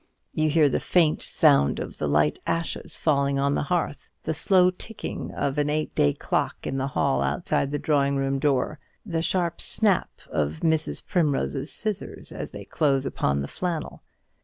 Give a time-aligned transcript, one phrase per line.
[0.33, 4.71] You hear the faint sound of the light ashes falling on the hearth, the slow
[4.71, 9.21] ticking of an eight day clock in the hall outside the drawing room door, the
[9.21, 11.05] sharp snap of Mrs.
[11.05, 14.01] Primrose's scissors as they close upon the flannel.